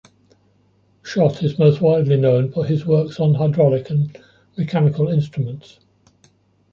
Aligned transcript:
Schott 1.03 1.43
is 1.43 1.59
most 1.59 1.79
widely 1.79 2.17
known 2.17 2.51
for 2.51 2.65
his 2.65 2.87
works 2.87 3.19
on 3.19 3.35
hydraulic 3.35 3.91
and 3.91 4.17
mechanical 4.57 5.07
instruments. 5.09 5.77